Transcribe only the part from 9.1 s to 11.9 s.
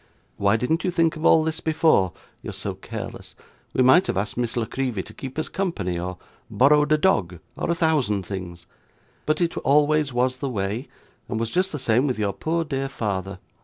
but it always was the way, and was just the